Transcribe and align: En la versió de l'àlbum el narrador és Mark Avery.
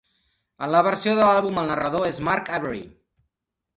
En 0.67 0.71
la 0.75 0.79
versió 0.87 1.13
de 1.19 1.27
l'àlbum 1.29 1.61
el 1.65 1.69
narrador 1.73 2.07
és 2.13 2.21
Mark 2.31 2.53
Avery. 2.59 2.85